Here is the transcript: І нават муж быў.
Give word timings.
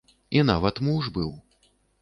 І 0.39 0.41
нават 0.51 0.81
муж 0.89 1.13
быў. 1.19 1.31